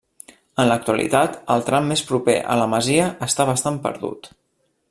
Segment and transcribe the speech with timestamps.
[0.63, 4.35] En l'actualitat, el tram més proper a la masia està bastant perdut.